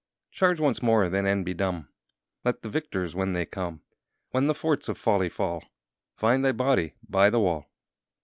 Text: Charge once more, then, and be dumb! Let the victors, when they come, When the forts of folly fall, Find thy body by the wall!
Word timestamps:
Charge 0.31 0.59
once 0.59 0.81
more, 0.81 1.09
then, 1.09 1.27
and 1.27 1.45
be 1.45 1.53
dumb! 1.53 1.87
Let 2.43 2.63
the 2.63 2.69
victors, 2.69 3.13
when 3.13 3.33
they 3.33 3.45
come, 3.45 3.83
When 4.31 4.47
the 4.47 4.55
forts 4.55 4.89
of 4.89 4.97
folly 4.97 5.29
fall, 5.29 5.63
Find 6.17 6.43
thy 6.43 6.53
body 6.53 6.95
by 7.07 7.29
the 7.29 7.39
wall! 7.39 7.69